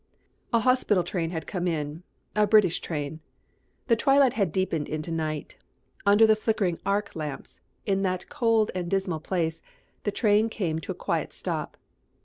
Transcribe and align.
A 0.51 0.61
hospital 0.61 1.03
train 1.03 1.29
had 1.29 1.45
come 1.45 1.67
in, 1.67 2.01
a 2.35 2.47
British 2.47 2.79
train. 2.79 3.19
The 3.85 3.95
twilight 3.95 4.33
had 4.33 4.51
deepened 4.51 4.89
into 4.89 5.11
night. 5.11 5.57
Under 6.07 6.25
the 6.25 6.35
flickering 6.35 6.79
arc 6.83 7.15
lamps, 7.15 7.59
in 7.85 8.01
that 8.01 8.27
cold 8.27 8.71
and 8.73 8.89
dismal 8.89 9.19
place, 9.19 9.61
the 10.03 10.09
train 10.11 10.49
came 10.49 10.79
to 10.79 10.91
a 10.91 10.95
quiet 10.95 11.33
stop. 11.33 11.77